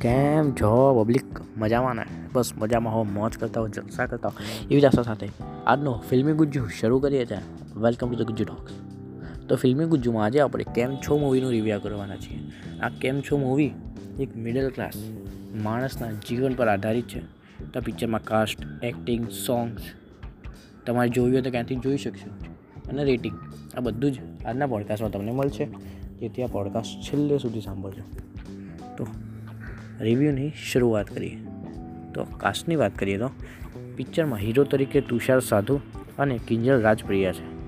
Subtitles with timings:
[0.00, 1.04] કેમ છો?
[1.04, 1.24] પબ્લિક
[1.56, 2.02] મજામાં ને?
[2.32, 5.28] બસ મજામાં હો મોજ કરતા હો જલસા કરતા હો એવી જ આશા સાથે
[5.66, 7.38] આજનો ફિલ્મી ગુજ્જુ શરૂ કરીએ છીએ.
[7.76, 8.72] Welcome to the Gujju talks
[9.48, 12.40] તો ફિલ્મી ગુજ્જુમાં આજે આપણે કેમ છો મૂવીનું રિવ્યુ કરવાના છીએ.
[12.80, 13.70] આ કેમ છો મૂવી
[14.20, 14.92] એક મિડલ ક્લાસ
[15.62, 17.20] માણસના જીવન પર આધારિત છે.
[17.72, 19.82] તો પિક્ચરમાં કાસ્ટ એક્ટિંગ સોંગ્સ
[20.86, 22.30] તમારે જોયું હોય તો ક્યાંથી જોઈ શકશો.
[22.88, 23.38] અને રેટિંગ
[23.76, 25.64] આ બધું જ આજના પોડકાસ્ટમાં તમને મળશે.
[26.20, 28.02] જેથી આ પોડકાસ્ટ છેલ્લે સુધી સાંભળજો.
[28.96, 29.06] તો
[30.00, 31.36] રિવ્યૂની શરૂઆત કરીએ.
[32.14, 33.30] તો કાસ્ટની વાત કરીએ તો,
[33.96, 35.80] પિક્ચરમાં હીરો તરીકે તુષાર સાધુ
[36.18, 37.60] અને કિંજલ રાજપ્રિયા છે.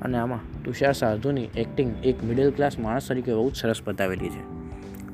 [0.00, 4.42] અને આમાં તુષાર સાધુની એક્ટિંગ એક મિડલ ક્લાસ માણસ તરીકે બહુ જ સરસ બતાવેલી છે.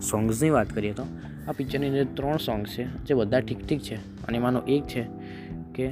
[0.01, 1.03] સોંગ્સની વાત કરીએ તો,
[1.49, 3.95] આ પિક્ચરની અંદર ત્રણ સોંગ્સ છે જે બધા ઠીક ઠીક છે.
[3.97, 5.05] અને એમાંનો એક છે
[5.75, 5.91] કે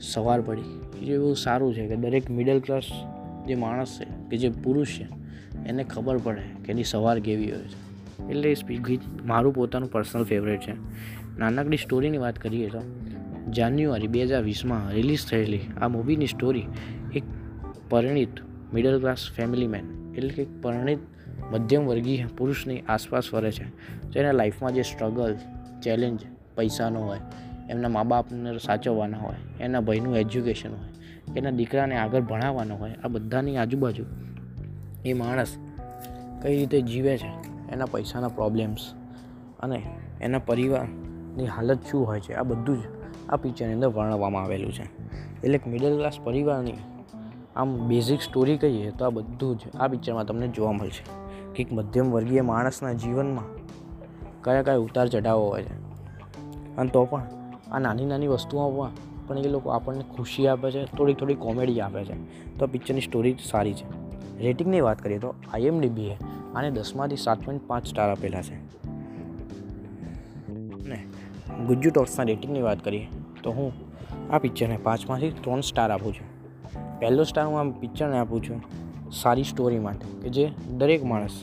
[0.00, 2.82] સવાર પડી જે બહુ સારું છે કે દરેક મિડલ ક્લાસ
[3.46, 5.06] જે માણસ છે કે જે પુરુષ છે,
[5.66, 7.83] એને ખબર પડે કે એની સવાર કેવી હોય છે.
[8.30, 10.74] એટલે એ ગીત મારું પોતાનું પર્સનલ ફેવરેટ છે.
[11.38, 12.82] નાનકડી સ્ટોરીની વાત કરીએ તો,
[13.50, 16.66] જાન્યુઆરી બે હજાર વીસમાં રિલીઝ થયેલી આ મૂવીની સ્ટોરી
[17.14, 17.22] એક
[17.88, 18.28] પરિણિત
[18.74, 20.98] મિડલ ક્લાસ ફેમિલી મેન એટલે કે પરિણિત
[21.52, 23.64] મધ્યમ વર્ગીય પુરુષની આસપાસ ફરે છે.
[24.10, 25.36] તેના લાઈફમાં જે સ્ટ્રગલ
[25.82, 26.20] ચેલેન્જ
[26.56, 27.18] પૈસાનો હોય,
[27.70, 30.88] એમના મા બાપને સાચવવાના હોય, એના ભાઈનું એજ્યુકેશન હોય,
[31.36, 34.04] એના દીકરાને આગળ ભણાવવાનો હોય, આ બધાની આજુબાજુ
[35.04, 35.58] એ માણસ
[36.42, 37.53] કઈ રીતે જીવે છે?
[37.72, 38.94] એના પૈસાના પ્રોબ્લેમ્સ
[39.60, 39.82] અને
[40.20, 42.84] એના પરિવારની હાલત શું હોય છે, આ બધું જ
[43.28, 44.82] આ પિક્ચરની અંદર વર્ણવવામાં આવેલું છે.
[45.42, 46.74] એટલે એક મિડલ ક્લાસ પરિવારની
[47.56, 51.02] આમ બેઝિક સ્ટોરી કહીએ તો આ બધું જ આ પિક્ચરમાં તમને જોવા મળશે
[51.54, 53.44] કે એક મધ્યમ વર્ગીય માણસના જીવનમાં
[54.42, 55.74] કયા કયા ઉતાર ચઢાવો હોય છે.
[56.76, 57.22] અને તો પણ
[57.72, 58.90] આ નાની નાની વસ્તુઓમાં
[59.26, 62.14] પણ એ લોકો આપણને ખુશી આપે છે, થોડી થોડી કોમેડી આપે છે.
[62.58, 64.04] તો પિક્ચરની સ્ટોરી સારી છે.
[64.38, 66.16] રેટિંગની વાત કરીએ તો આઈએમડીબીએ
[66.56, 68.54] આને દસમાંથી સાત પોઈન્ટ પાંચ સ્ટાર આપેલા છે.
[70.88, 71.04] ને
[71.66, 73.08] ગુજ્જુ ટોક્સના રેટિંગની વાત કરીએ,
[73.42, 73.72] તો હું
[74.30, 76.34] આ પિક્ચરને પાંચમાંથી ત્રણ સ્ટાર આપું છું.
[76.98, 78.62] પહેલો સ્ટાર હું આ પિક્ચરને આપું છું
[79.12, 81.40] સારી સ્ટોરી માટે, કે જે દરેક માણસ,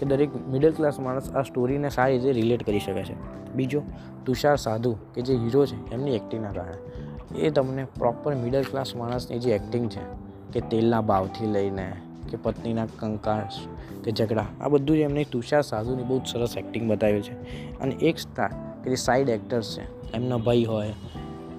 [0.00, 3.14] કે દરેક મિડલ ક્લાસ માણસ આ સ્ટોરીને સારી રીતે રિલેટ કરી શકે છે.
[3.52, 3.82] બીજો,
[4.26, 7.38] તુષાર સાધુ, કે જે હીરો છે, એમની એક્ટિંગના કારણે.
[7.38, 11.92] એ તમને પ્રોપર મિડલ ક્લાસ માણસની જે એક્ટિંગ છે, કે તેલના ભાવથી લઈને
[12.30, 13.58] કે પત્નીના કંકાસ
[14.04, 17.34] કે ઝઘડા, આ બધું જ એમને તુષાર સાધુની બહુ સરસ એક્ટિંગ બતાવ્યું છે.
[17.78, 18.50] અને એક સ્ટાર
[18.84, 20.94] કે જે સાઈડ એક્ટર્સ છે, એમના ભાઈ હોય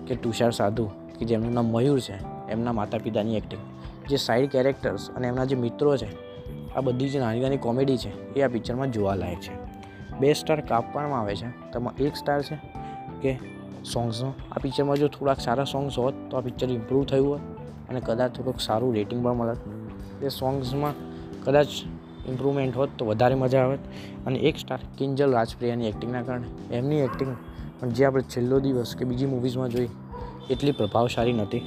[0.08, 0.90] કે તુષાર સાધુ,
[1.20, 2.18] કે જેમનું નામ મયુર છે,
[2.50, 3.62] એમના માતા પિતાની એક્ટિંગ
[4.10, 6.08] જે સાઈડ કેરેક્ટર્સ અને એમના જે મિત્રો છે,
[6.76, 9.52] આ બધી જે નાની નાની કોમેડી છે, એ આ પિક્ચરમાં જોવાલાયક છે.
[10.20, 12.58] બે સ્ટાર કાપવામાં આવે છે, તેમાં એક સ્ટાર છે
[13.22, 13.40] કે
[13.84, 17.42] સોંગ્સનો આ પિક્ચરમાં જો થોડાક સારા સોંગ્સ હોત તો આ પિક્ચર ઇમ્પ્રૂવ થયું હોત
[17.90, 19.58] અને કદાચ થોડુંક સારું રેટિંગ પણ મળત.
[20.24, 20.94] એ સોંગ્સમાં
[21.44, 21.68] કદાચ
[22.30, 23.80] ઇમ્પ્રુવમેન્ટ હોત તો વધારે મજા આવત.
[24.26, 26.76] અને એક સ્ટાર કિંજલ રાજપ્રિયાની એક્ટિંગના કારણે.
[26.76, 27.36] એમની એક્ટિંગ
[27.80, 29.88] પણ જે આપણે છેલ્લો દિવસ કે બીજી મૂવીઝમાં જોઈ,
[30.50, 31.60] એટલી પ્રભાવશાળી નહોતી.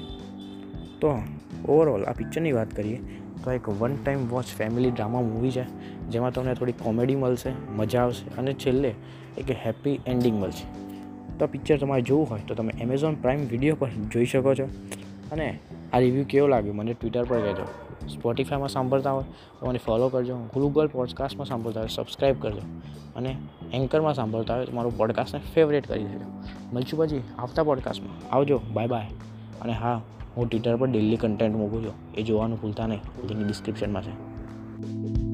[1.01, 1.23] તો
[1.69, 3.01] ઓવરઓલ આ પિક્ચરની વાત કરીએ,
[3.45, 5.65] તો એક one time watch family drama movie છે,
[6.11, 8.95] જેમાં તમને થોડી કોમેડી મળશે, મજા આવશે અને છેલ્લે
[9.39, 10.65] એક હેપી એન્ડિંગ મળશે.
[11.39, 14.69] તો પિક્ચર તમારે જોવું હોય તો તમે એમેઝોન પ્રાઇમ વીડિયો પર જોઈ શકો છો.
[15.33, 15.59] અને
[15.93, 16.73] આ રિવ્યૂ કેવો લાગ્યો?
[16.73, 17.65] મને ટ્વિટર પર કહેજો.
[18.09, 19.25] સ્પોટિફાઈમાં સાંભળતા હોય
[19.61, 20.37] તો મને ફોલો કરજો.
[20.37, 22.61] ગૂગલ પોડકાસ્ટમાં સાંભળતા હોય સબસ્ક્રાઈબ કરજો.
[23.17, 23.37] અને
[23.73, 26.43] એન્કરમાં સાંભળતા હોય તો મારું પોડકાસ્ટને ફેવરેટ કરી દેજો.
[26.73, 28.61] મળશું પછી આવતા પોડકાસ્ટમાં આવજો.
[28.73, 29.07] બાય બાય
[29.61, 30.03] અને હા,
[30.37, 32.15] હું ટ્વિટર પર ડેલી કન્ટેન્ટ મૂકું છું.
[32.15, 33.01] એ જોવાનું ભૂલતા નહીં.
[33.29, 35.30] લિંક ડિસ્ક્રિપ્શનમાં છે.